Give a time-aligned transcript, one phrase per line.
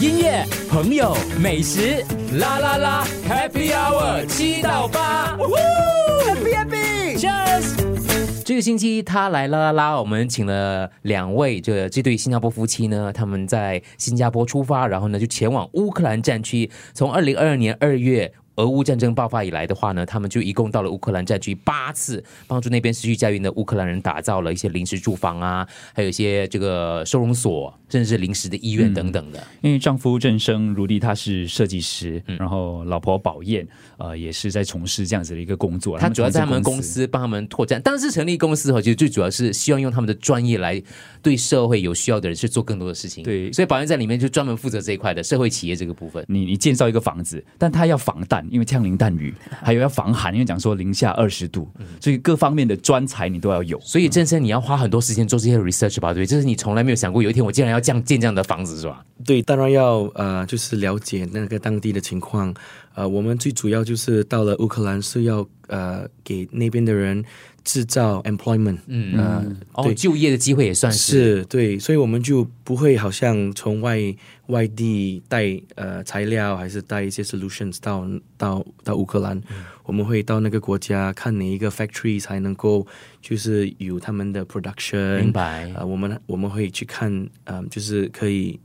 [0.00, 2.04] 音乐、朋友、美食，
[2.38, 8.42] 啦啦啦，Happy Hour 七到八，Happy Happy，Cheers。
[8.44, 18.32] 这个星期他来啦啦啦，我们请了两位这这对新加坡夫妻呢，他们在新加坡出发，然后呢就前往乌克兰战区，从二零二二年二月。
[18.56, 29.42] 俄乌战争爆发以来的话呢，他们就一共到了乌克兰战区八次，帮助那边失去家园的乌克兰人打造了一些临时住房啊，还有一些这个收容所，甚至是临时的医院等等的。
[29.60, 35.98] 因为丈夫郑生如弟他是设计师，然后老婆宝燕呃也是在从事这样子的一个工作。
[35.98, 40.82] 他主要在他们公公司帮他们拓展，当时成立公司后，其实最主要是希望用他们的专业来
[41.24, 43.24] 对社会有需要的人去做更多的事情。
[43.24, 46.22] 对所以保安在里面就专门负责这一块的社会企业这个部分。
[46.28, 49.34] 你你建造一个房子，但它要防弹，因为枪林弹雨，
[49.64, 51.66] 还有要防寒，因为讲说零下二十度，
[52.00, 53.80] 所以各方面的专才你都要有。
[53.80, 56.26] 所以郑生，你要花很多时间做这些 research 吧，对不对？
[56.26, 59.02] 这是你从来没有想过，有一天我竟然要这样建这样的房子，是吧？
[59.24, 62.54] 对，当然要呃，就是了解那个当地的情况。
[62.94, 67.24] 呃，我们最主要就是到了乌克兰是要呃给那边的人
[67.64, 71.38] 制造 employment，嗯呃，哦，对，就业的机会也算是。
[71.40, 73.98] 是对，所以我们就不会好像从外
[74.46, 79.42] 外地带呃材料，还是带一些 solutions 到到到乌克兰，
[79.84, 82.86] 我们会到那个国家看哪一个 factory 才能够
[83.20, 87.10] 就是有他们的 production，明白呃，我们我们会去看，
[87.44, 88.60] 嗯、就是可以。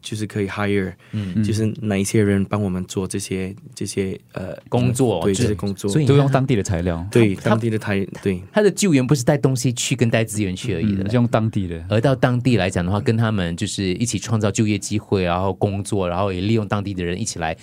[0.00, 8.42] 就是可以 hire，嗯，就是哪一些人帮我们做这些这些呃工作对这些工作，所以都用当地的材料，对当地的台对。
[8.52, 11.04] 他的救援不是带东西去跟带资源去而已的。
[11.04, 11.82] 嗯，，用当地的。
[11.88, 17.56] 而到当地来讲的话，跟他们就是一起创造就业机会，然后工作，然后也利用当地的人一起来，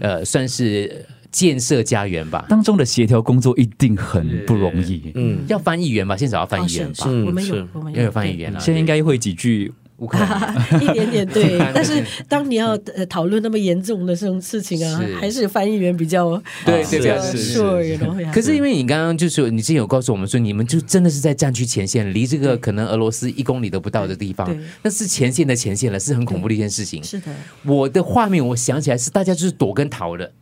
[0.00, 2.46] 呃，算是建设家园吧。
[2.48, 5.12] 当中的协调工作一定很不容易。
[5.14, 5.38] 嗯。
[5.48, 8.58] 要翻译员吧，先找到翻哦译员吧，我们有是我们要有翻译员啊。
[8.58, 9.72] 现在应该会几句
[10.04, 16.30] 乌克兰一点点 对，但是当你要呃讨论那么严重的这种事情啊是，还是翻译员比较
[16.64, 27.02] 对对比较对是可是因为你刚刚就是你之前有告诉我们说，你们就真的是在战区前线，离这个可能俄罗斯一公里都不到的地方，那是前线的前线了，是很恐怖的一件事情。
[27.02, 27.32] 是的，
[27.64, 30.32] 我的画面我想起来是大家就是躲跟逃的，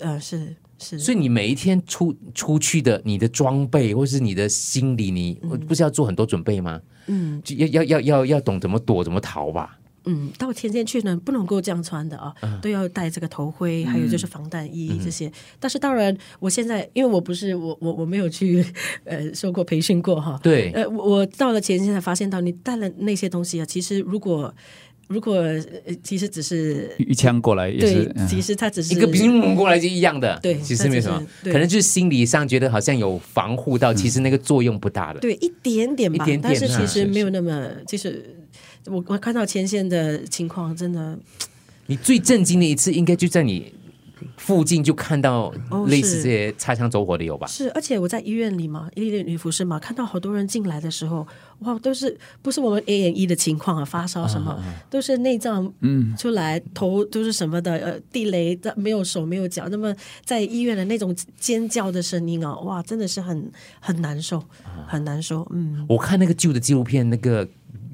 [0.00, 6.80] 呃是是，所以你每一天出出去的你的装备或是你的心理，你不是要做很多准备吗？
[7.06, 9.78] 嗯就要要要要要懂怎么躲怎么逃吧。
[10.06, 15.32] 嗯，到前线去呢，不能够这样穿的啊，嗯都要戴这个头盔，还有就是防弹衣这些。
[15.58, 18.62] 但是当然，我现在因为我不是我我我没有去
[19.04, 24.54] 呃受过培训过哈，对呃，我我到了前线才发现到，你带了那些东西啊，其实如果
[25.06, 31.22] 如果呃其实只是一枪过来也对其实他只是一个兵猛过来就一样的，对其实没什么。
[31.44, 35.20] 可能就是心理上觉得好像有防护到，其实那个作用不大的。
[35.20, 38.34] 对一点点吧，一点点但是啊其实没有那么，就是
[38.86, 41.18] 我我看到前线的情况，真的
[41.86, 43.72] 你最震惊的一次，应该就在你
[44.44, 47.46] 附近就看到哦类似这些擦枪走火的有吧？
[47.46, 51.26] 是，而且我在医院里嘛，医院女服饰嘛，看到好多人进来的时候，
[51.60, 59.94] 哇，都是不是我们 A N E 的情况啊，发烧什么，都是内脏嗯出来，头都是什么的，呃，地雷的没有手没有脚，那么
[60.26, 63.50] 在医院的那种尖叫的声音啊，哇，真的是很
[63.80, 64.44] 很难受，
[64.86, 65.86] 很难受，嗯。
[65.88, 67.48] 我看那个旧的纪录片，那个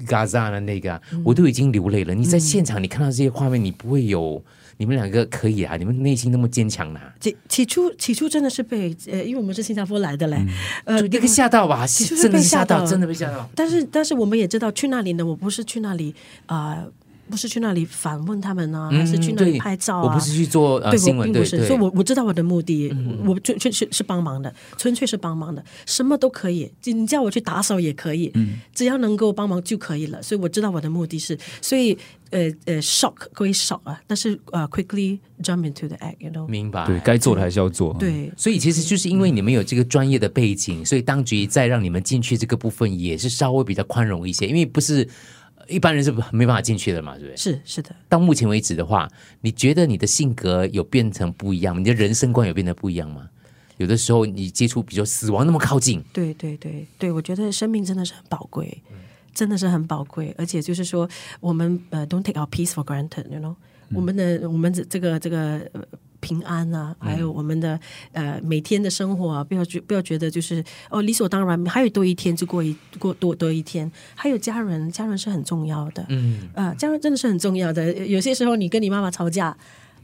[0.05, 2.13] Gaza 的那个啊，我都已经流泪了。
[2.13, 4.43] 你在现场，你看到这些画面，你不会有
[4.81, 5.77] 你们两个可以啊？
[5.77, 10.43] 你们内心那么坚强呢、起起初起初真的是被呃，因为我们是新加坡来的嘞，
[10.85, 13.47] 呃就，那个吓到吧，真的吓到真的被吓到。
[13.55, 16.15] 但是但是我们也知道去那里呢，我不是去那里
[16.47, 16.83] 啊、
[17.31, 20.03] 不是去那里访问他们啊，还是去那里拍照啊？
[20.03, 21.65] 我不是去做呃对，新闻，我并不是。
[21.65, 22.93] 所以我我知道我的目的，
[23.25, 28.31] 我纯粹是是帮忙的，纯粹是帮忙的，什么都可以，你叫我去打扫也可以，
[28.75, 30.21] 只要能够帮忙就可以了。
[30.21, 31.97] 所以我知道我的目的是，所以
[32.31, 36.85] 呃呃，shock 归 shock 啊，但是呃，quickly jump into the act，you know，明白。
[36.85, 38.31] 对该做的还是要做。，对。
[38.37, 47.37] 所以其实就是因为你们有这个专业的背景，所以当局再让你们进去这个部分也是稍微比较宽容一些，因为不是呃一般人是没办法进去的嘛，对不对？
[47.37, 49.09] 是是的，到目前为止的话，
[49.41, 51.79] 你觉得你的性格有变成不一样吗？
[51.79, 53.29] 你的人生观有变得不一样吗？
[53.77, 58.81] 有的时候你接触，比如说死亡那么靠近，对对对对，我觉得生命真的是很宝贵，
[59.33, 61.09] 真的是很宝贵，而且就是说，
[61.39, 63.55] 我们呃，don't take our peace for granted，you know，、
[63.93, 65.69] 我们的我们这这个这个。
[66.21, 67.79] 呃平安啊，还有我们的
[68.11, 77.93] 呃每天的生活啊，不要觉不要觉得就是哦理所当然，还有多一天就过一过多多一天，还有家人，家人是很重要的，嗯，呃，家人真的是很重要的。
[78.05, 79.57] 有些时候你跟你妈妈吵架，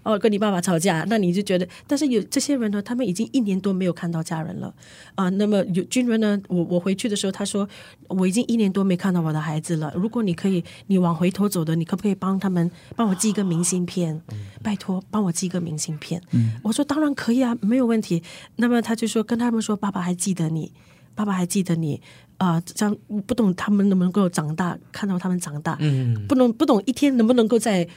[0.07, 4.73] 哦，跟你爸爸吵架，那你就觉得，但是有这些人呢，他们已经一年多没有看到家人了
[5.15, 7.67] 啊、那么有军人呢，我我回去的时候，他说
[8.07, 9.91] 我已经一年多没看到我的孩子了。
[9.95, 14.21] 如果你可以，你往回头走的，你可不可以帮他们帮我寄一个明信片？
[14.63, 16.21] 拜托，帮我寄一个明信片。
[16.63, 18.23] 我说当然可以啊，没有问题。
[18.55, 20.71] 那么他就说跟他们说，爸爸还记得你。
[21.15, 21.99] 爸爸还记得你
[22.37, 22.95] 啊、这样
[23.25, 27.87] 不懂他们能不能够长大，看到他们长大，嗯，不能不懂一天能不能够再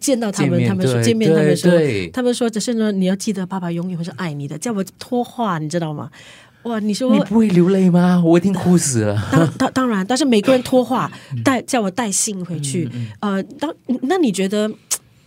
[0.00, 1.72] 见到他们，他们说见面，他们说
[2.12, 6.10] 他们说只是呢，你要记得爸爸永远会是爱你的，叫我脱话，你知道吗？
[6.64, 8.22] 哇，你说你不会流泪吗？
[8.24, 9.28] 我一定哭死了。
[9.30, 11.10] 当当当然，但是每个人脱话
[11.44, 12.90] 带叫我带信回去，
[13.20, 14.70] 呃，当那你觉得？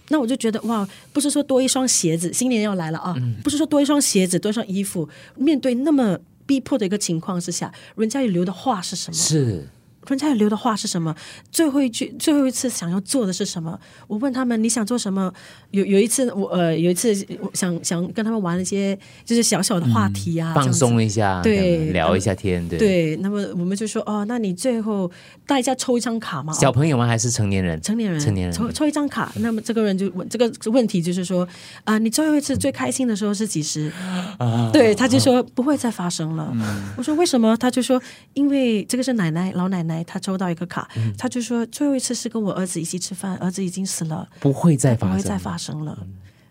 [0.10, 5.08] 那我就觉得哇，不是说多一双鞋子，新年要来了啊，不是说多一双鞋子、多一双衣服，
[5.38, 9.14] 面对那么逼迫的一个情况之下，人家有留的话是什么？
[9.16, 9.70] 是，
[10.08, 11.16] 人家留的话是什么？
[11.52, 13.80] 最后一句，最后一次想要做的是什么？
[14.08, 15.32] 我问他们你想做什么？
[15.70, 22.80] 有有一次我呃有一次我想想跟他们玩一些就是小小的话题啊，这放松一下，对聊一下天，对。
[22.80, 25.10] 对，那么我们就说哦，那你最后
[25.52, 26.54] 大家抽一张卡嘛？
[26.54, 27.06] 哦小朋友吗？
[27.06, 27.82] 还是成年人？
[27.82, 29.30] 成年人，成年人抽抽一张卡。
[29.36, 31.46] 那么这个人就问这个问题就是说
[31.84, 33.92] 啊、你最后一次最开心的时候是几时？
[34.72, 36.56] 对，他就说不会再发生了。
[36.96, 37.58] 我说为什么？
[37.58, 38.02] 他就说
[38.34, 40.88] 因为这个是奶奶老奶奶，她抽到一个卡，
[41.18, 45.98] 他就说最后一次是跟我儿子一起吃饭，儿子已经死了，不会再发生，不会再发生了。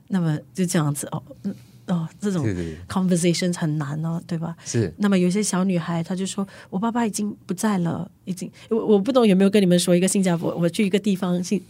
[0.09, 1.55] 那么就这样子哦，嗯
[1.91, 4.57] 哦，这种对对对 conversation 很难哦，对吧？
[4.65, 11.61] 是那么有些小女孩，她就说：“我爸爸已经不在了，已经我我不懂有没有跟你们说一个新加坡，我去一个地方新。”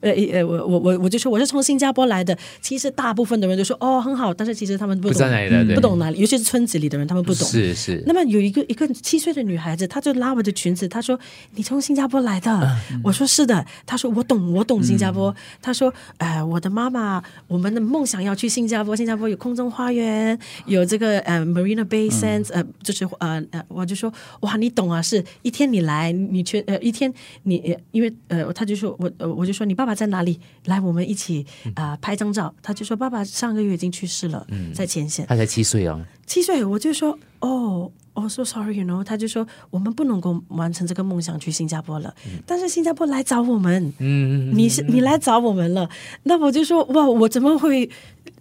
[0.00, 2.36] 呃呃，我我我我就说我是从新加坡来的。
[2.60, 7.46] 其实大部分的人都说哦很好，但是其实他们不懂不知道哪里的对不懂哪里，尤其是村子里的人，他们不懂。
[7.48, 11.18] 是是那么有一个一个七岁的女孩子，她就拉我的裙子，她说
[11.56, 12.50] ：“你从新加坡来的？”
[12.92, 15.34] 嗯我说：“是的。”她说：“我懂，我懂新加坡。
[15.60, 27.12] 她说：“哎、我的妈妈，我们的梦想要去新加坡，新加坡有空中花园，有这个呃 Marina Bay Sands，、呃，就是呃呃，我就说哇，你懂啊，是一天你来，你去呃一天
[27.44, 30.40] 你呃因为呃，她就说我呃我就说你爸爸在哪里？
[30.64, 32.54] 来，我们一起啊、拍张照。
[32.62, 35.26] 他就说爸爸上个月已经去世了，嗯在前线。
[35.26, 42.14] 他才七岁哦，七岁，我就说哦，哦，so sorry，you know，他就说我们不能够完成这个梦想去新加坡了，
[42.46, 45.88] 但是新加坡来找我们，嗯，你是你来找我们了，
[46.24, 47.88] 那我就说哇，我怎么会？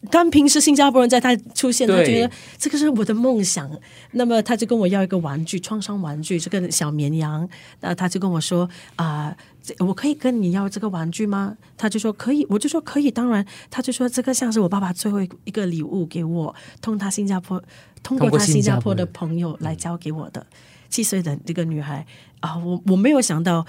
[0.09, 3.69] 当平时新加坡人在他出现，他觉得这个是我的梦想，
[4.11, 7.47] 那么他就跟我要一个玩具，创伤玩具，这个小绵羊，
[7.81, 9.35] 那他就跟我说啊。
[9.65, 11.55] 这我可以跟你要这个玩具吗？
[11.77, 17.63] 他就说可以，我就说可以，当然，他就说这个像是我爸爸最后一个礼物给我，通他新加坡，
[18.03, 20.45] 通过他新加坡的朋友来交给我的。
[20.89, 22.05] 七岁的这个女孩
[22.41, 23.65] 啊，我我没有想到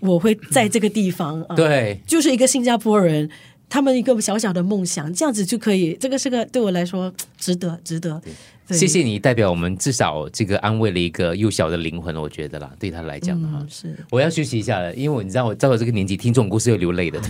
[0.00, 3.28] 我会在这个地方啊，对，就是一个新加坡人，
[3.68, 8.20] 他们一个小小的梦想，这样子就可以，这个是个对我来说值得，值得。
[8.66, 13.58] 对谢谢你代表我们至少这个安慰了一个幼小的灵魂，我觉得啦，对他来讲的话。
[13.60, 17.20] 嗯，是我要休息一下了，因为你知道，我到了这个年纪，听这种故事会流泪的。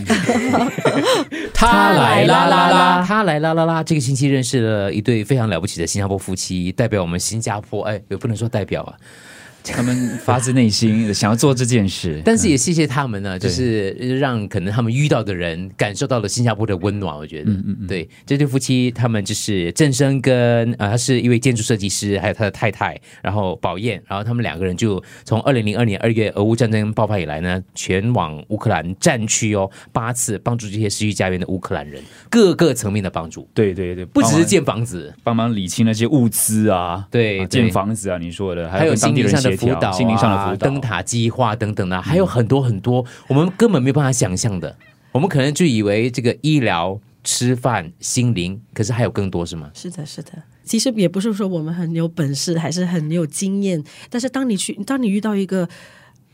[1.53, 3.83] 他来啦啦啦他来啦啦啦！
[3.83, 8.95] 这个星期认识了一对非常了不起的新加坡夫妻，代表我们新加坡，哎，也不能说代表啊，
[9.73, 17.17] 他们发自内心想要做这件事， 但是也谢谢他们呢，就是让可能他们遇到的人感受到了新加坡的温暖。
[17.17, 17.51] 我觉得，
[17.89, 37.25] 对这对夫妻，他们就是郑生跟呃，他是一位建筑设计师，还有他的太太，然后宝燕，然后他们两个人就从二零零二年二月俄乌战争爆发以来呢，前往乌克兰战区哦八次，帮助这些失去家园的乌克兰人，各个层面的帮助，对对对，不只是建房子，帮忙理清那些物资啊，啊对。
[37.25, 44.77] 对建房子啊，你说的，还有心灵上的人协调，辅导、啊、心灵上的辅导，灯塔计划等等的、还有很多很多我们根本没有办法想象的。
[45.13, 49.71] 我们可能就以为这个医疗、吃饭、心灵，可是还有更多是吗？
[49.73, 50.31] 是的，是的。
[50.65, 55.69] 其实也不是说我们很有本事，还是很有经验，但是当你去，当你遇到一个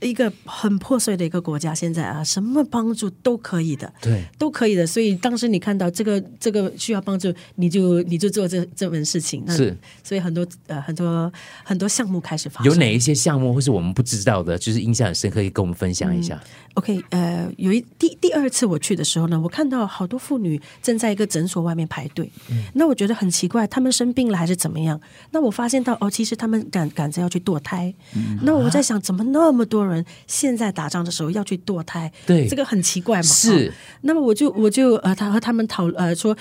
[0.01, 3.93] 一个很破碎的一个国家，现在啊，什么帮助都可以的。
[4.01, 9.43] 对，都可以的，所以当时你看到这个这个需要帮助，你就你就做这这门事情。
[9.47, 11.33] 那是，所以很多呃很多
[11.65, 12.73] 很多项目开始发生。
[12.73, 16.41] 有哪一些项目或是我们不知道的，就是印象很深刻，可以跟我们分享一下
[16.75, 22.31] ？OK，呃，有一第第二次我去的时候呢，我看到好多妇女正在一个诊所外面排队。
[22.51, 25.01] 嗯那我觉得很奇怪，她们生病了还是怎么样？
[25.33, 27.93] 那我发现到哦，其实她们赶赶着要去堕胎。
[28.15, 29.90] 嗯那我在想，怎么那么多人
[30.27, 32.11] 现在打仗的时候要去堕胎？
[32.27, 33.23] 对这个很奇怪嘛。
[33.23, 36.37] 是哦那么我就我就呃，他和他们讨呃说。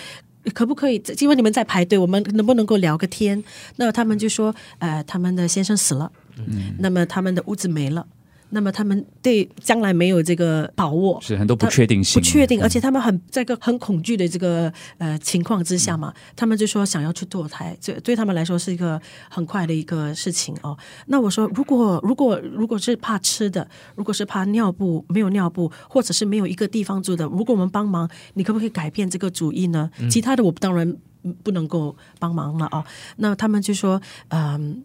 [0.54, 1.00] 可不可以？
[1.20, 3.44] 因为你们在排队，我们能不能够聊个天？
[3.76, 8.08] 那他们就说，呃，他们的先生死了，嗯那么他们的屋子没了，
[8.52, 20.78] 那么他们对将来没有这个把握，是很多不确定性，不确定，而且他们很在一个很恐惧的这个呃情况之下嘛，他们就说想要去堕胎，这对他们来说是一个很快的一个事情哦。
[21.08, 29.90] 那我说，如果如果如果是怕吃的，如果是怕尿布没有尿布，或者是没有一个地方住的，如果我们帮忙，你可不可以改变这个主意呢？
[30.10, 30.98] 其他的我当然
[31.44, 32.84] 不能够帮忙了哦。
[33.18, 34.84] 那他们就说，嗯。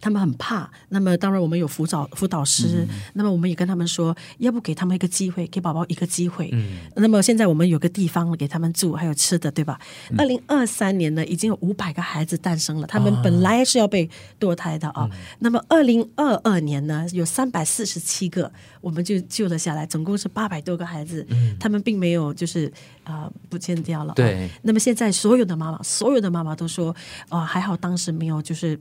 [0.00, 6.52] 他们很怕，那么当然我们有辅导辅导师，那么我们也跟他们说，要不给他们一个机会，给宝宝一个机会。
[6.94, 9.80] 那么现在我们有个地方给他们住，还有吃的，对吧？
[10.16, 15.10] 二零二三年呢，已经有五百个孩子诞生了，他们本来是要被堕胎的啊。
[15.40, 21.26] 那么二零二二年呢，有三百四十七个，我们就救了下来，总共是八百多个孩子，
[21.58, 24.12] 他们并没有就是啊不见掉了。
[24.14, 24.48] 对。
[24.62, 26.94] 那么现在所有的妈妈，所有的妈妈都说，
[27.28, 28.78] 啊还好当时没有就是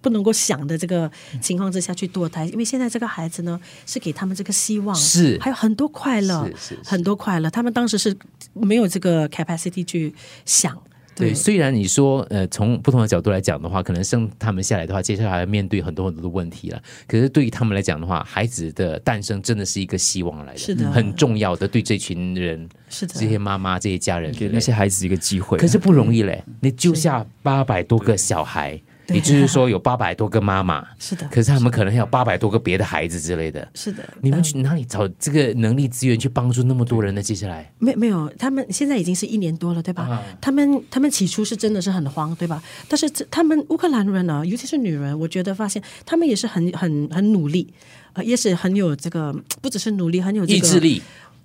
[0.00, 0.32] 不能够。
[0.44, 1.10] 想的这个
[1.40, 7.48] 情况之下去堕胎，因为现在这个孩子呢是给他们这个希望，是还有很多快乐，是是很多快乐。
[7.48, 8.14] 他们当时是
[8.52, 10.76] 没有这个 capacity 去想。
[11.16, 16.82] 对，虽然你说呃，从不同的角度来讲的话，可能生他们下来的话，接下来要面对很多很多的问题了。
[17.06, 21.68] 可是对于他们来讲的话，孩子的诞生真的是一个希望来的，是的，很重要的。
[21.68, 25.56] 对这群人，是的，这些妈妈、这些家人，给那些孩子一个机会。
[25.56, 28.82] 可是不容易嘞，你救下八百多个小孩。
[29.08, 34.02] 也就是说，有八百多个妈妈，是的，可是他们可能还有八百多个别的孩子之类的，是的。
[34.20, 37.22] 你们去哪里找这个能力资源去帮助那么多人呢？
[37.22, 40.22] 接下来，没没有，他们现在已经是一年多了，对吧？
[40.40, 42.62] 他们他们起初是真的是很慌，对吧？
[42.88, 47.72] 但是他们乌克兰人呢，尤其是女人，我觉得发现他们也是很很很努力，
[48.14, 51.02] 呃，也是很有这个，不只是努力，很有意志力、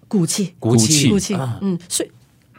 [0.07, 2.09] 骨气、骨气、骨气，嗯，所以。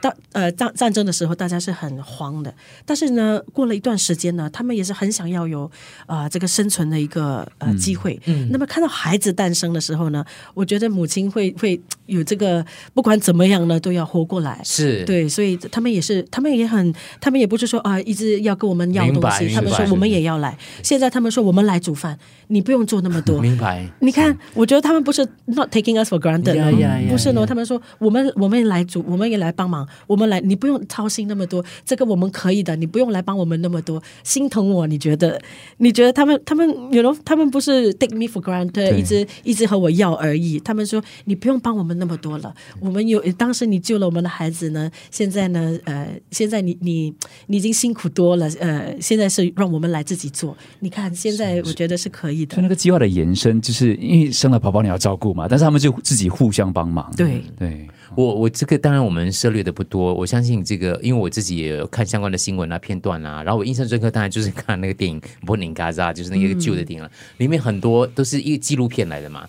[0.01, 2.55] 当呃战战争的时候，大家是很慌的。
[2.85, 5.71] 但是呢，过了一段时间呢，他们也是很想要有
[6.07, 8.21] 啊这个生存的一个呃机会。
[8.27, 8.49] 嗯。
[8.51, 11.81] 那么看到孩子诞生的时候呢，我觉得母亲会会
[12.11, 14.61] 有这个不管怎么样呢，都要活过来。
[14.65, 15.05] 是。
[15.05, 20.57] 对，所以他们也是，他们也很，他们也不是说啊一直要跟我们要东西，他们说我们也要来。
[20.83, 23.41] 现在他们说我们来煮饭，你不用做那么多。
[23.43, 23.87] 明白。
[24.01, 27.47] 你看，我觉得他们不是 not taking us for granted，不是呢。
[27.47, 29.87] 他们说我们我们来煮，我们也来帮忙。
[30.07, 35.41] 我们来，你不用操心那么多，这个我们可以的，你不用来帮我们那么多，心疼我，你觉得？
[35.79, 40.59] 你觉得他们他们有了，他们不是 take me for granted，一直一直和我要而已。
[40.61, 47.15] 他们说你不用帮我们那么多了，我们有当时你救了我们的孩子呢，现在呢，呃，现在你你
[47.47, 50.57] 你已经辛苦多了，呃，现在是让我们来自己做。
[50.81, 52.57] 你看现在我觉得是可以的。
[52.57, 57.13] 就那个计划的延伸，就是因为生了宝宝你要照顾嘛，但是他们就自己互相帮忙。
[57.17, 57.87] 对对。
[58.17, 69.49] 我我这个当然我们涉猎的不多，我相信这个，因为我自己也有看相关的新闻啊片段啊，然后我印象深刻，当然就是看那个电影《波宁嘎扎》，就是那个旧的电影了，里面很多都是一个纪录片来的嘛。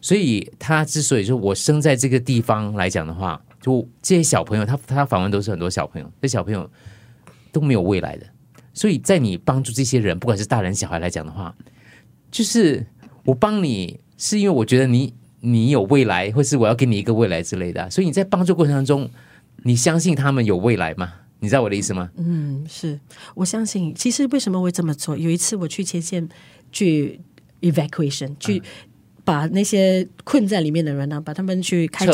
[0.00, 6.68] 所以他之所以说我生在这个地方来讲的话，就这些小朋友，他他访问都是很多小朋友，这小朋友
[7.52, 8.26] 都没有未来的，
[8.72, 11.54] 所以在你帮助这些人，不管是大人小孩来讲的话，
[12.30, 12.86] 就是
[13.24, 15.14] 我帮你是因为我觉得你。
[15.42, 19.08] 你有未来，或是我要给你一个未来之类的，所以你在帮助过程当中，
[19.62, 21.14] 你相信他们有未来吗？
[21.38, 22.10] 你知道我的意思吗？
[22.18, 23.00] 嗯，是
[23.34, 23.94] 我相信。
[23.94, 25.16] 其实为什么会这么做？
[25.16, 26.28] 有一次我去前线
[26.70, 27.18] 去
[27.62, 28.62] evacuation，去
[29.24, 32.12] 把那些困在里面的人呢，把他们去开车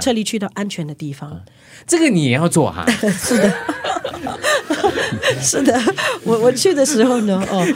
[0.00, 1.40] 撤离去到安全的地方。
[1.86, 2.84] 这个你也要做哈？
[3.10, 3.52] 是的。
[5.40, 5.78] 是的，
[6.22, 7.66] 我我去的时候呢，哦，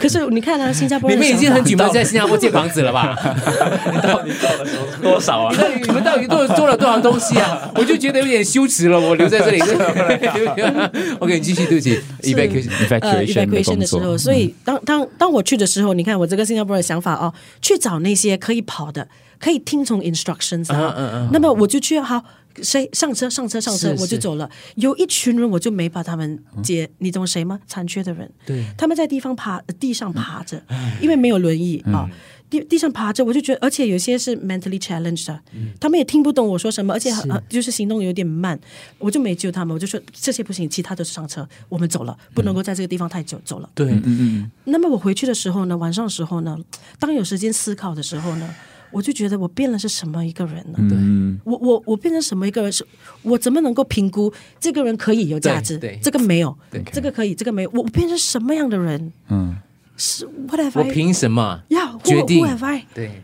[0.00, 3.16] 可是你看啊，新加坡你们已经很久没有在新加坡建房子了吧？
[3.92, 4.66] 你到底做了
[5.02, 5.54] 多少啊？
[5.86, 7.70] 你们到底做做了多少东西啊？
[7.74, 9.60] 我就觉得有点羞耻了，我留在这里。
[11.20, 12.00] OK，你继续，对不起。
[12.22, 19.08] ，evacuation evacuation 的时候，所以当当当我去的时候，你看我这个新加坡的想法哦，去找那些可以跑的，
[19.38, 22.22] 可以听从 instructions 啊，那么我就去好。
[22.60, 24.50] 谁上车上车上车，我就走了。
[24.74, 26.36] 有一群人，我就没把他们
[26.68, 26.88] 接。
[26.98, 27.58] 你懂谁吗？
[27.66, 30.62] 残缺的人，对，他们在地方爬地上爬着，
[31.00, 32.08] 因为没有轮椅啊，
[32.50, 35.38] 地地上爬着，我就觉得，而且有些是 mentally challenged，
[35.80, 37.10] 他们也听不懂我说什么，而且
[37.48, 38.58] 就是行动有点慢，
[38.98, 43.70] 我就没救他们，我就说这些不行，其他都是上车，我们走了，不能够在这个地方太久，走了。
[43.74, 44.50] 对，嗯嗯。
[44.64, 46.58] 那么我回去的时候呢，晚上的时候呢，
[47.00, 48.54] 当有时间思考的时候呢。
[48.90, 50.78] 我就觉得我变了是什么一个人呢？
[50.88, 50.96] 对，
[51.44, 52.72] 我我我变成什么一个人？
[52.72, 52.86] 是
[53.22, 55.78] 我怎么能够评估这个人可以有价值？
[55.78, 56.56] 对，这个没有，
[56.92, 57.70] 这个可以，这个没有。
[57.72, 59.12] 我变成什么样的人？
[59.28, 59.56] 嗯，
[59.96, 60.80] 是 whatever。
[60.80, 62.46] 我凭什么要决定？
[62.94, 63.22] 对，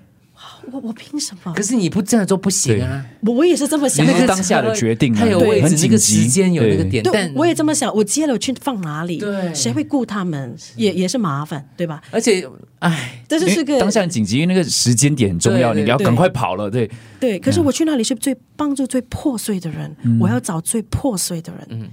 [0.72, 1.62] 我我凭什么可？
[1.62, 3.04] 是你不这样做不行啊。
[3.22, 4.12] 我我也是这么想的。
[4.12, 7.94] 那个当下的决定啊他有位置，很那个紧急时间有那个点，对但，我也这么想。
[7.94, 9.18] 我接了我去放哪里？
[9.18, 10.54] 对谁会顾他们？
[10.76, 12.02] 也也是麻烦，对吧？
[12.10, 12.46] 而且，
[12.80, 16.70] 哎，因为这就是个当下很紧急，因为那个时间点很重要，你要赶快跑了。
[16.70, 17.38] 对，对。
[17.38, 21.66] 可是我去那里是最帮助最破碎的人，我要找最破碎的人。
[21.70, 21.88] 嗯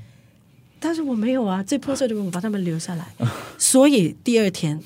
[0.83, 3.05] 但是我没有啊，最破碎的人我把他们留下来，
[3.55, 4.79] 所以第二天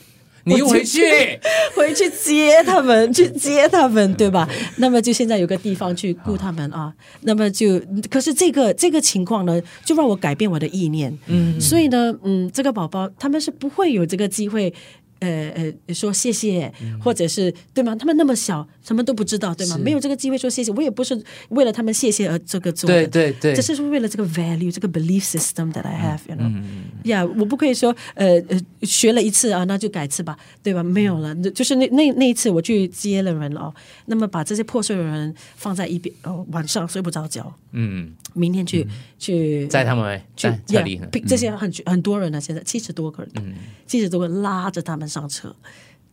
[0.45, 1.01] 你回去，
[1.75, 4.47] 回去接他们，去接他们，对吧？
[4.77, 6.93] 那么就现在有个地方去顾他们啊。
[7.21, 11.17] 那么就，可是这个这个情况呢，就让我改变我的意念。
[11.27, 14.73] 嗯，所以呢，嗯，这个宝宝他们是不会有这个机会。
[15.19, 15.51] 呃
[15.88, 17.95] 呃，说谢谢，或者是对吗？
[17.95, 19.77] 他们那么小，什么都不知道，对吗？
[19.77, 20.72] 没有这个机会说谢谢。
[20.74, 21.19] 我也不是
[21.50, 26.51] 为了他们谢谢而这个做的，对对对只是为了这个 value，这个 belief system that I have，you know。
[27.03, 30.84] 呀，我不可以说呃呃学了一次啊，那就改次吧，对吧？
[30.84, 33.74] 没有了，就是那那那一次我去接了人哦，
[34.05, 38.86] 那么把这些破碎的人放在一边哦，晚上睡不着觉，嗯，明天去、
[39.17, 40.48] 去载他们去
[40.84, 43.55] 里这些很很多人呢，现在七十多个人，
[43.88, 45.55] 七十多个人拉着他们上车，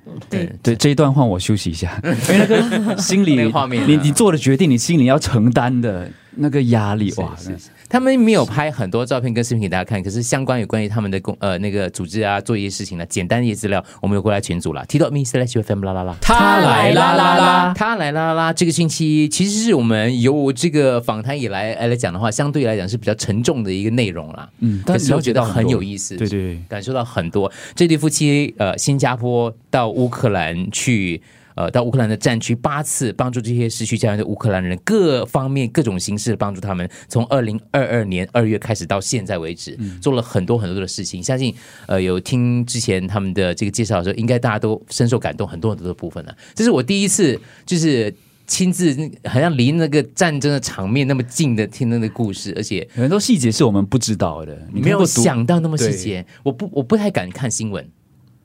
[0.06, 0.52] 嗯对。
[0.62, 3.86] 对，这一段换我休息一下， 因为那个心里那个画面啊。
[3.88, 14.84] 你你做的决定，你心里要承担的那个压力，哇，是是他们没有拍很多照片跟视频给大家看，可是相关有关于他们的工呃那个组织啊做一些事情的，简单的一些资料，我们有过来群组了。
[14.86, 18.52] Dot me slash FM 啦啦啦，他来啦啦啦他来啦啦啦。
[18.52, 24.48] 这个星期其实是我们由这个访谈以来来讲的话，相对来讲是比较沉重的一个内容啦。
[24.60, 27.52] 嗯，但是我觉得很有意思，对对对，感受到很多。
[27.74, 31.20] 这对夫妻呃，新加坡到乌克兰去。
[31.54, 36.88] 呃，到乌克兰的战区八次，帮助这些失去家园的乌克兰人，各方面各种形式地帮助他们。
[37.08, 41.22] 从二零二二年二月开始到现在为止，做了很多很多的事情。
[41.22, 41.54] 相信
[41.86, 46.36] 呃，有听之前他们的这个介绍的时候，应该大家都深受感动，很多很多的部分了。
[46.54, 48.12] 这是我第一次就是
[48.46, 48.94] 亲自，
[49.24, 57.88] 好像离那个战争的场面那么近的听那个故事，而且很多细节是我们不知道的，你没有想到那么细节，我不我不太敢看新闻，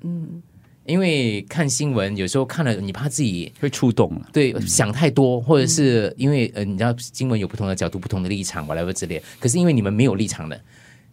[0.03, 0.41] 嗯，
[0.87, 4.29] 因为看新闻有时候看了你怕自己会触动了。
[4.33, 10.59] 对想太多，或者是因为呃你知道新闻有不同的角度、不同的立场，whatever 之类，可是因为你们没有立场的。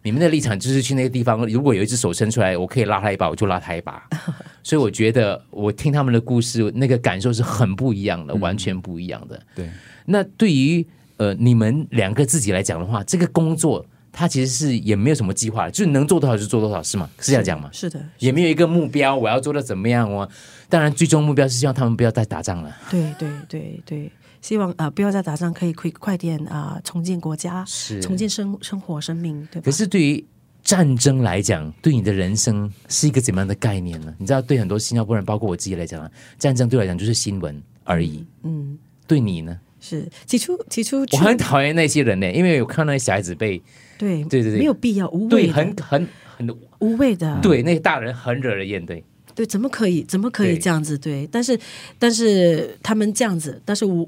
[0.01, 4.07] 你们的立场就是去那个地方，如果有一只手伸出来，我可以拉他一把，我就拉他一把。
[4.61, 9.41] 所以我觉得我听他们的故事，那个感受是很不一样的，完全不一样的。
[9.55, 9.67] 对，
[10.05, 10.85] 那对于
[11.17, 13.83] 呃你们两个自己来讲的话，这个工作
[14.17, 17.09] 它其实是也没有什么计划，就是能做多少就做多少，是吗？
[17.19, 17.69] 是这样讲吗？
[17.73, 20.27] 是的，也没有一个目标，我要做的怎么样哦？
[20.69, 22.73] 当然，最终目标是希望他们不要再打仗了。
[22.89, 29.65] 对对对对，希望啊、呃不要再打仗，可以快快点啊、重建国家，是重建生生活生命，对吧？
[29.65, 30.25] 可是对于
[30.63, 34.15] 战争来讲，对你的人生是一个怎么样的概念呢？
[34.17, 38.25] 你知道，对很多新加坡人，包括我自己来讲啊，战争对我来讲就是新闻而已。
[38.43, 39.59] 嗯，对你呢？
[39.87, 43.61] 是起初起初我很讨厌那些人呢，因为我看到小孩子被
[43.97, 49.03] 对对对对没有必要无谓对很很很无谓的对那些大人很惹人厌，对。
[49.35, 50.97] 对，怎么可以怎么可以这样子？
[50.97, 51.59] 对，但是
[51.99, 54.07] 但是他们这样子，但是我。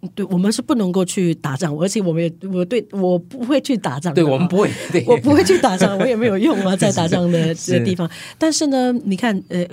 [0.00, 8.08] 我对我们是不能够去打仗，而且我们也我对我不会去打仗对我们不会，对， 我不会去打仗，我也没有用啊， 在打仗的是这个地方。
[8.38, 9.66] 但是呢，你看，呃，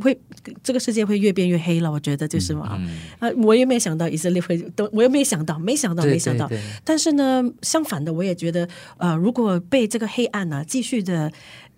[0.00, 0.18] 会
[0.62, 2.80] 这个世界会越变越黑了，我觉得就是嘛。
[3.18, 6.50] 啊，我也没想到以色列会，都我也没想到，没想到，没想到。
[6.84, 11.32] 但是呢，相反的，我也觉得，呃，如果被这个黑暗呢、继续的。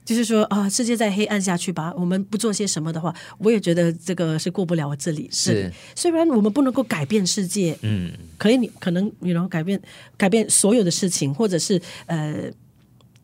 [0.05, 5.27] 就是说啊，世界在黑暗下去吧，我们不做些什么的话，我也觉得这个是过不了我这里。
[5.33, 9.81] 是虽然我们不能够改变世界，嗯，可以你可能你能改变
[10.19, 12.51] 改变所有的事情，或者是呃。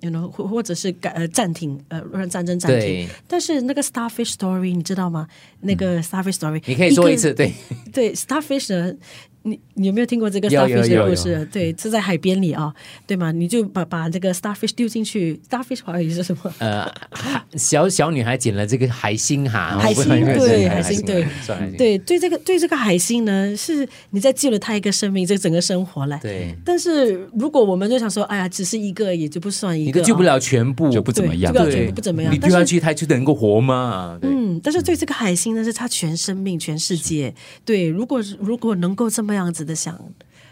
[0.00, 5.26] You know，或或者是改呃暂停呃让战争暂停，但是那个 Starfish Story 你知道吗？
[5.60, 7.52] 那个 Starfish Story，、嗯你可以说一次，对，
[7.92, 8.94] 对 Starfish 呢，
[9.42, 11.48] 你你有没有听过这个 Starfish 的故事？
[11.50, 12.72] 对，是在海边里啊，
[13.06, 13.32] 对吗？
[13.32, 16.52] 你就把把这个 Starfish 丢进去，Starfish 华语是什么？
[16.58, 26.18] 呃，海小小女孩捡了这个海星哈，海星对海海星对海星对对，这个对这个海星呢，是你在救了他一个生命，这整个生活嘞。
[26.20, 30.34] 对，但是如果我们就想说，哎呀，只是一个也就不算一个，救不啊。
[30.34, 34.18] 了全部，就不怎么样救不了，全部不怎么样你但是丢下去它就能够活嘛？
[34.20, 37.34] 对，嗯，但是对这个海星呢，是他全生命、全世界。
[37.64, 39.98] 对，如果如果能够这么样子的想，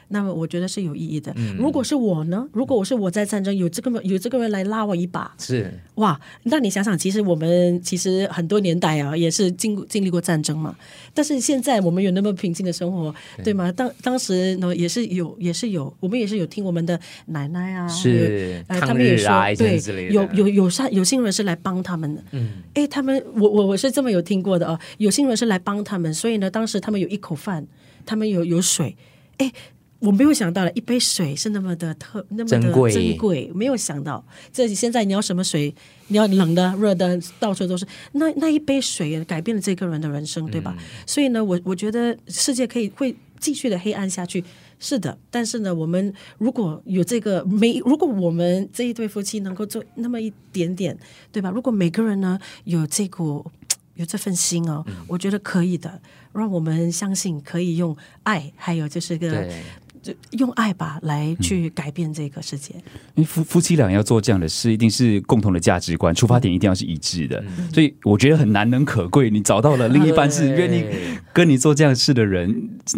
[0.08, 1.34] 那么我觉得是有意义的。
[1.58, 2.48] 如果是我呢？
[2.52, 6.18] 如果我是我在战争，有这个有这个人来拉我一把，是哇！
[6.44, 10.74] 那你想想，其实我们其实很多年代啊，也是经经历过战争嘛。
[11.12, 13.14] 但是现在我们有那么平静的生活，
[13.44, 13.70] 对吗？
[13.72, 19.78] 当当时呢，也是有，也是有，我们也是有听我们的奶奶啊，是呃，他们也说对
[20.10, 22.24] 有有有善有心人是来帮他们的。
[22.30, 27.66] 嗯，哎，他们我我我是这么有听过的啊，有心人是来帮他们，所以呢，当时他们有一口饭，
[28.08, 28.96] 他们有有水，
[29.36, 29.52] 哎。
[30.00, 34.24] 我没有想到了，一杯水是那么的特，那么的珍贵珍贵，没有想到。
[34.52, 35.74] 这现在你要什么水？
[36.06, 37.84] 你要冷的、热的，到处都是。
[38.12, 40.72] 那那一杯水改变了这个人的人生，对吧？
[41.04, 44.44] 所以呢，我我觉得世界可以会继续的黑暗下去，
[44.78, 45.18] 是的。
[45.32, 50.96] 但是呢，我们如果有这个每，如果我们这一对夫妻能够做那么一点点，
[51.32, 51.50] 对吧？
[51.50, 53.44] 如果每个人呢有这股
[53.98, 56.00] 有这份心哦，我觉得可以的，
[56.32, 59.48] 让我们相信可以用爱，还有就是个
[60.30, 62.72] 用爱吧来去改变这个世界。
[63.16, 67.44] 因为夫夫妻俩要做这样的事，一定是共同的价值观，出发点一定要是一致的。
[67.74, 70.86] 所以我觉得很难能可贵，你找到了另一半是愿意
[71.32, 72.48] 跟你做这样的事的人。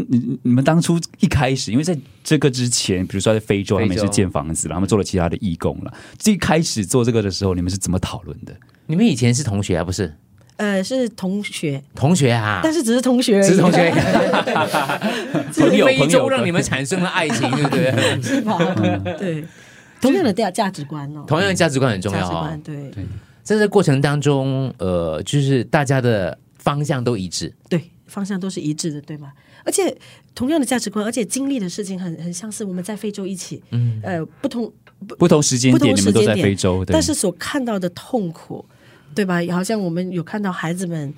[0.08, 5.92] 你你们当初一开始，因为在这个之前，比如说在非洲，他们也是建房子了，他们做了其他的义工了。
[6.18, 8.54] 最开始做这个的时候，你们是怎么讨论的？
[8.86, 10.14] 你们以前是同学啊，不是
[10.60, 12.60] 呃，是同学，同学啊？
[12.62, 13.90] 但是只是同学而已，只是同学，
[15.56, 18.22] 朋友非洲让你们产生了爱情，对不对？
[18.22, 18.58] 是吧？
[19.18, 19.42] 对，
[20.02, 22.62] 同样的价价值观哦，同样的价值观很重要啊价值观，。
[22.62, 23.04] 对
[23.42, 29.32] 在这过程当中，呃，就是大家的方向都一致，对，方向都是一致的，对吗？
[29.64, 29.96] 而且
[30.34, 32.62] 同样的价值观，而且经历的事情很很相似。
[32.64, 34.70] 我们在非洲一起，嗯，呃，不同
[35.18, 38.64] 不同时间不同点，你们都在时间点非洲，但是所看到的痛苦，
[39.14, 39.40] 对吧？
[39.52, 41.12] 好像我们有看到孩子们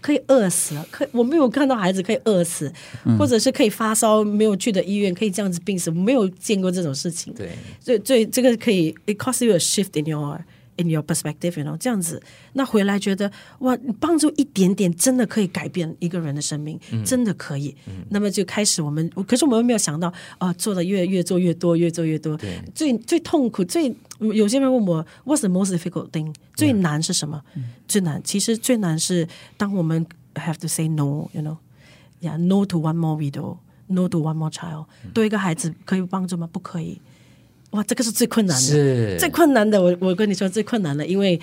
[0.00, 2.72] 可以饿死了，可我没有看到孩子可以饿死，
[3.18, 7.32] 或者是可以发烧没有去的医院可以这样子病死，我没有见过这种事情。
[7.34, 10.38] 对，所以，所以这个可以，it costs you a shift in your
[10.78, 12.22] in your perspective，you know，这样子，
[12.54, 17.76] 那回来觉得哇，帮助一点点，真的可以改变一个人的生命，真的可以。
[18.10, 22.38] 那么就开始我们，可是我们没有想到啊，做的越越做越多，越做越多。
[22.74, 26.34] 最最痛苦，最有些人问我，What's the most difficult thing？
[26.54, 27.42] 最难是什么？
[27.86, 36.48] 最难，其实最难是当我们 have to say no，you know，yeah，no to one more widow，no to one more child，多一个孩子可以帮助吗？
[36.52, 37.00] 不可以。
[37.70, 39.80] 哇，这个是最困难的，是最困难的。
[39.80, 41.38] 我我跟你说最困难的，因为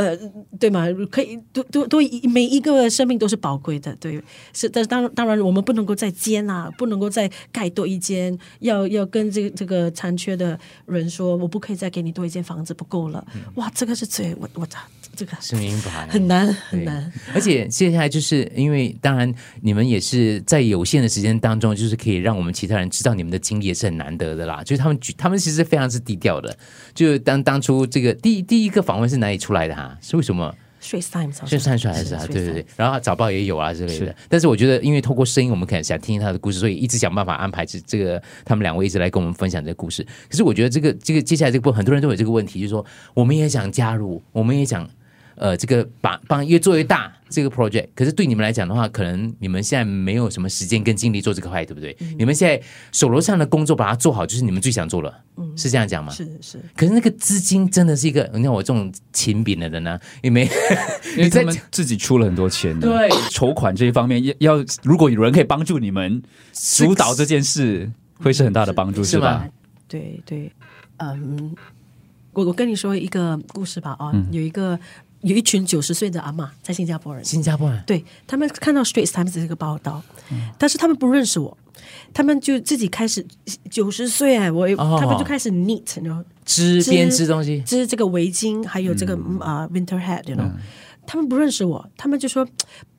[0.00, 0.16] 呃，
[0.58, 0.86] 对吗？
[1.10, 1.98] 可以都都都
[2.32, 4.18] 每一个生命都是宝贵的，对，
[4.54, 4.66] 是。
[4.66, 13.22] 但是当当然，我们不能够再建啊，不能够再盖多一间，要要跟这个这个残缺的人说，我不可以再给你多一间房子，不够了。
[13.56, 14.66] 哇，这个是最我我
[15.14, 17.12] 这个是明白，很难很难。
[17.34, 24.62] 而且接下来就是因为，当然你们也是在有限的时间当中，就是可以让我们其他人知道你们的经历也是很难得的啦。
[24.64, 26.56] 就是他们举他们其实非常是低调的。
[26.94, 29.89] 就当当初这个第第一个访问是哪里出来的哈？
[30.00, 34.16] 是为什么？Straits Times 好像是算出来的是啊对对对然后早报也有啊之类的是。
[34.28, 40.02] 但是我觉得，因为透过声音，我们可能想听他的故事，所以一直想办法安排这这个他们两位一直来跟我们分享这个故事。
[40.28, 44.88] 可是我觉得这个这个接下来这个部分，很多人都有这个问题，就是说我们也想加入，我们也想
[45.40, 47.88] 呃这个把帮越做越大这个 project。
[47.94, 51.96] 可是对你们来讲的话，可能你们现在没有什么时间跟精力做这个块，对不对？
[52.18, 55.12] 你们现在手头上的工作把它做好，就是你们最想做了，
[55.56, 56.12] 是这样讲吗？
[56.12, 56.60] 是是。
[56.76, 60.44] 可是那个资金真的是一个，你看我这种勤饼的人呢，也没
[61.16, 66.22] 因为他们自己出了很多钱的，对筹款这一方面要要，如果有人可以帮助你们
[66.52, 69.48] 主导这件事，会是很大的帮助，是是吧？
[69.88, 70.52] 对对，
[70.98, 71.56] 嗯，
[72.32, 74.78] 我我跟你说一个故事吧，哦，嗯有一个
[75.22, 77.82] 有一群九十岁的阿妈在新加坡人，新加坡人？
[77.86, 81.56] 对他们看到 Straits Times 这个报道，嗯但是他们不认识我，
[82.14, 83.26] 他们就自己开始
[83.70, 84.98] 九十岁哎，我、哦。
[85.00, 89.38] 他们就开始 knit，然后织织编织东西，织这个围巾，还有这个嗯。
[89.40, 90.50] 啊、winter hat，you know，、
[91.06, 92.46] 他们不认识我，他们就说，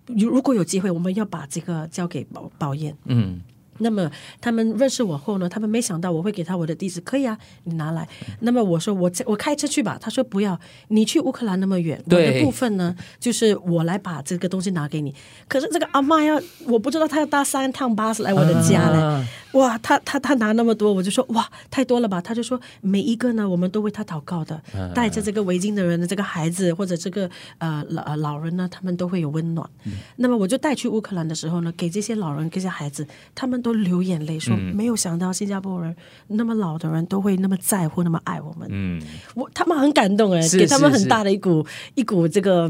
[0.08, 2.96] 如如果有机会，我们要把这个交给宝宝燕。
[3.06, 3.42] 嗯，
[3.80, 8.08] 那么他们认识我后呢，他们没想到我会给他我的地址，可以啊，你拿来。
[8.42, 15.14] 那么我说我我开车去吧，他说不要，你去乌克兰那么远，我的部分呢，就是我来把这个东西拿给你。
[15.48, 22.22] 可是这个阿妈要，我不知道她要搭三趟巴士来我的家嘞，啊哇，他他他拿那么多，我就说哇，太多了吧？
[22.22, 24.62] 他就说每一个呢，我们都为他祷告的，
[24.96, 29.70] 带着这个围巾的人的这个孩子或者这个呃老呃老人呢，他们都会有温暖。
[30.16, 33.06] 那么我就带去乌克兰的时候呢，给这些老人、给这些孩子，
[33.36, 35.95] 他们都流眼泪，说、没有想到新加坡人
[36.28, 38.67] 那么老的人都会那么在乎、那么爱我们。
[38.71, 39.02] 嗯，
[39.36, 42.69] 我他们很感动哎，给他们很大的一股一股这个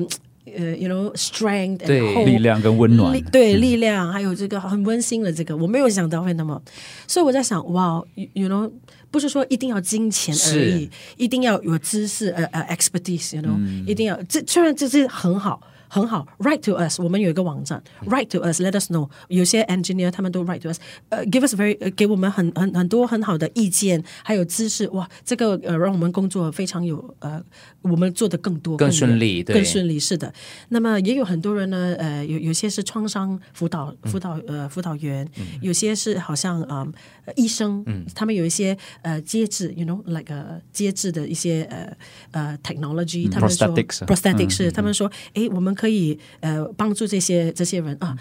[0.58, 3.14] 呃，you know strength，and 对力量跟温暖。
[3.14, 6.62] 力，对力量，还有这个很温馨的这个，我没有想到会那么，
[7.08, 8.70] 所以我在想，哇，you you know，
[9.12, 15.62] 不是说一定要金钱而已，一定要有知识，呃呃，expertise，you know，、一定要这虽然这是很好。
[15.94, 19.10] 很好，write to us，我们有一个网站，write to us，let us know。
[19.28, 27.44] 有些 engineer 他们都 write to us，呃、，give us very，、呃、给我们很很很多很好的意见，还有知识，哇，这个呃让我们工作非常有呃，
[27.82, 29.56] 我们做的更多更有顺利对。
[29.56, 30.34] 更顺利是的。
[30.70, 35.28] 那么也有很多人呢，呃，有有些是创伤辅导辅导呃辅导员，
[35.62, 36.88] 有些是好像啊、
[37.26, 41.98] 呃医生，他们有一些呃接治，you know，like 呃接治的一些呃
[42.32, 43.68] 呃 technology，、他们说
[44.08, 48.18] prosthetics 是、他们说，诶，我们可以呃帮助这些这些人啊。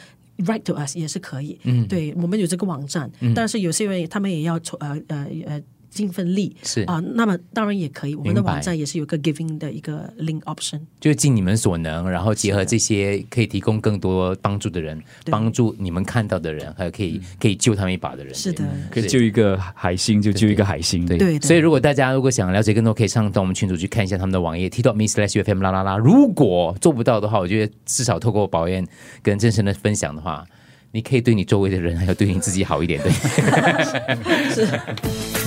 [0.46, 6.82] Write to us 也是可以，嗯，对我们有这个网站，但是有些人他们也要从呃呃呃尽份力，是。
[6.82, 15.30] 啊、那么当然也可以，我们的网站也是有个 giving 的一个 link option，就尽你们所能，然后结合这些可以提供更多帮助的人，对。
[15.30, 18.34] 帮助你们看到的人，还有可以可以救他们一把的人。
[18.34, 21.38] 是的，可以救一个海星就救一个海星，对。
[21.40, 25.96] 所以如果大家如果想了解更多，可以上到我们群组去看一下他们的网页 t dot me slash fm 啦啦啦。
[25.96, 28.86] 如果做不到的话，我觉得至少透过宝燕
[29.22, 30.46] 跟真神的分享的话，
[30.92, 33.12] 你可以对你周围的人还有对你自己好一点，对。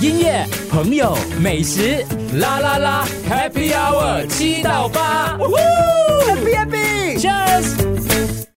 [0.00, 2.02] 音乐、朋友、美食，
[2.38, 8.44] 啦啦啦，Happy Hour 七到八，Happy Happy，Cheers。